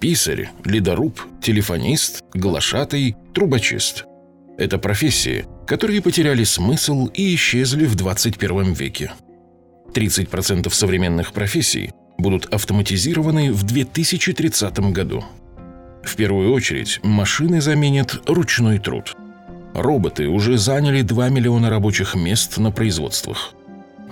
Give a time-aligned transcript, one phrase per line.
[0.00, 4.04] Писарь, ледоруб, телефонист, глашатый, трубочист.
[4.58, 9.12] Это профессии, которые потеряли смысл и исчезли в 21 веке.
[9.94, 15.24] 30% современных профессий будут автоматизированы в 2030 году.
[16.02, 19.14] В первую очередь, машины заменят ручной труд.
[19.74, 23.54] Роботы уже заняли 2 миллиона рабочих мест на производствах.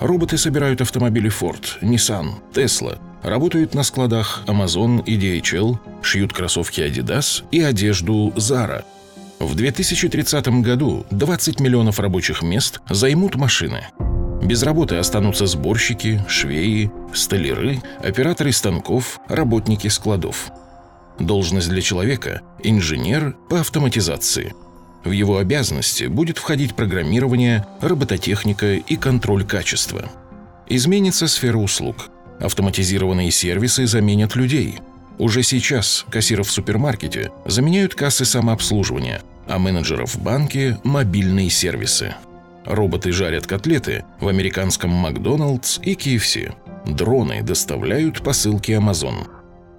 [0.00, 7.42] Роботы собирают автомобили Ford, Nissan, Tesla, работают на складах Amazon и DHL, шьют кроссовки Adidas
[7.50, 8.84] и одежду Zara.
[9.40, 13.88] В 2030 году 20 миллионов рабочих мест займут машины.
[14.42, 20.50] Без работы останутся сборщики, швеи, столяры, операторы станков, работники складов.
[21.18, 24.54] Должность для человека– инженер по автоматизации.
[25.04, 30.10] В его обязанности будет входить программирование, робототехника и контроль качества.
[30.68, 32.10] Изменится сфера услуг.
[32.40, 34.80] Автоматизированные сервисы заменят людей.
[35.18, 42.14] Уже сейчас кассиров в супермаркете заменяют кассы самообслуживания, а менеджеров в банке– мобильные сервисы.
[42.64, 46.54] Роботы жарят котлеты в американском Макдоналдс и KFC.
[46.86, 49.26] Дроны доставляют посылки Amazon.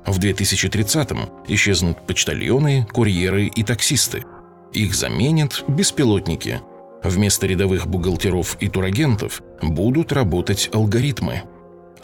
[0.06, 4.24] В 2030-м исчезнут почтальоны, курьеры и таксисты.
[4.72, 6.62] Их заменят беспилотники.
[7.04, 11.44] Вместо рядовых бухгалтеров и турагентов будут работать алгоритмы.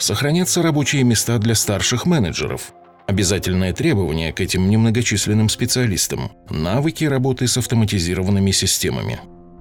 [0.02, 2.72] Сохранятся рабочие места для старших менеджеров.
[3.06, 9.20] Обязательное требование к этим немногочисленным специалистам– навыки работы с автоматизированными системами.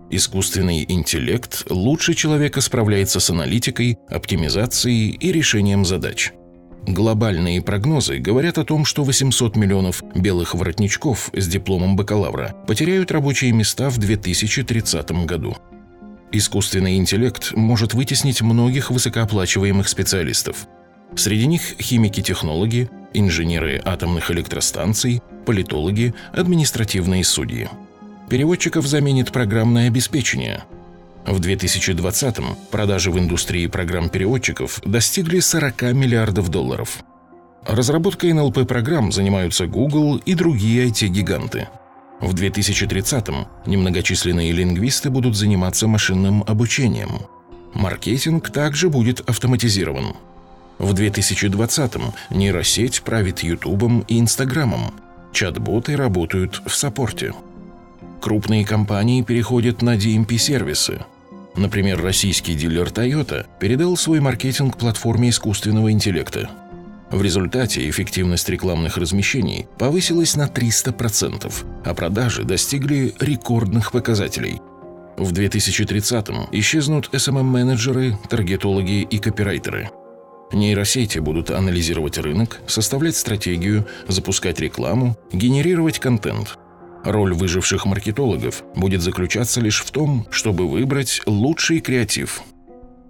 [0.09, 6.31] Искусственный интеллект лучше человека справляется с аналитикой, оптимизацией и решением задач.
[6.88, 13.52] Глобальные прогнозы говорят о том, что 800 миллионов белых воротничков с дипломом бакалавра потеряют рабочие
[13.52, 15.56] места в 2030 году.
[16.32, 20.68] Искусственный интеллект может вытеснить многих высокооплачиваемых специалистов.
[21.16, 27.68] Среди них химики-технологи, инженеры атомных электростанций, политологи, административные судьи
[28.31, 30.64] переводчиков заменит программное обеспечение.
[31.25, 37.03] В 2020-м продажи в индустрии программ-переводчиков достигли 40 миллиардов долларов.
[37.66, 41.68] Разработкой НЛП-программ занимаются Google и другие IT-гиганты.
[42.22, 47.24] В 2030-м немногочисленные лингвисты будут заниматься машинным обучением.
[47.74, 50.14] Маркетинг также будет автоматизирован.
[50.78, 54.94] В 2020-м нейросеть правит Ютубом и Инстаграмом.
[55.34, 57.34] Чат-боты работают в саппорте.
[58.20, 61.03] Крупные компании переходят на DMP-сервисы.
[61.56, 66.50] Например, российский дилер Toyota передал свой маркетинг платформе искусственного интеллекта.
[67.11, 74.61] В результате эффективность рекламных размещений повысилась на 300%, а продажи достигли рекордных показателей.
[75.17, 79.89] В 2030-м исчезнут SMM-менеджеры, таргетологи и копирайтеры.
[80.53, 86.57] Нейросети будут анализировать рынок, составлять стратегию, запускать рекламу, генерировать контент–
[87.03, 92.41] Роль выживших маркетологов будет заключаться лишь в том, чтобы выбрать лучший креатив.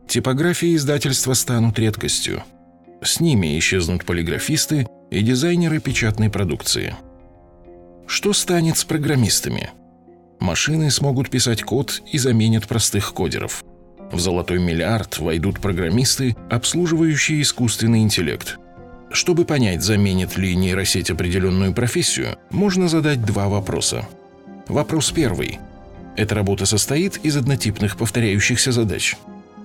[0.07, 2.44] Типографии издательства станут редкостью.
[3.03, 6.95] С ними исчезнут полиграфисты и дизайнеры печатной продукции.
[8.07, 9.72] Что станет с программистами?
[10.39, 13.63] Машины смогут писать код и заменят простых кодеров.
[14.12, 18.57] В золотой миллиард войдут программисты, обслуживающие искусственный интеллект–
[19.13, 24.07] чтобы понять, заменит ли нейросеть определенную профессию, можно задать два вопроса.
[24.68, 25.59] Вопрос первый.
[26.16, 29.18] Эта работа состоит из однотипных повторяющихся задач.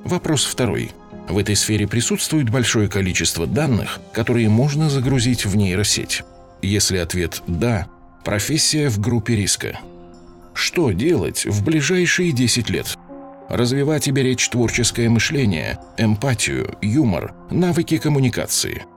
[0.05, 0.91] Вопрос второй.
[1.29, 6.23] В этой сфере присутствует большое количество данных, которые можно загрузить в нейросеть.
[6.63, 7.89] Если ответ «да»,
[8.25, 9.79] профессия в группе риска.
[10.55, 12.97] Что делать в ближайшие 10 лет?
[13.49, 18.85] Развивать и беречь творческое мышление, эмпатию, юмор, навыки коммуникации–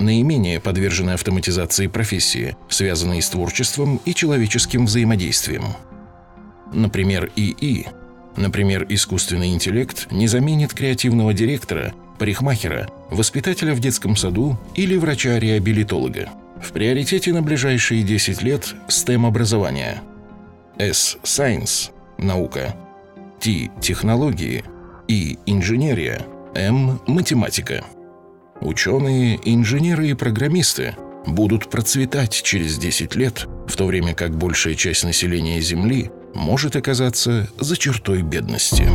[0.00, 5.64] наименее подвержены автоматизации профессии, связанные с творчеством и человеческим взаимодействием.
[6.72, 7.86] Например, ИИ.
[8.36, 16.30] Например, искусственный интеллект не заменит креативного директора, парикмахера, воспитателя в детском саду или врача-реабилитолога.
[16.62, 20.02] В приоритете на ближайшие 10 лет STEM-образование.
[20.78, 22.76] S– Science– наука.
[23.40, 24.64] T– технологии.
[25.08, 26.26] И– инженерия.
[26.54, 27.84] М– математика.
[28.60, 30.94] Ученые, инженеры и программисты
[31.26, 37.48] будут процветать через 10 лет, в то время как большая часть населения Земли может оказаться
[37.58, 38.88] за чертой бедности.